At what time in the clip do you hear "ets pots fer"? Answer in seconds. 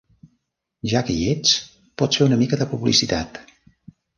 1.33-2.29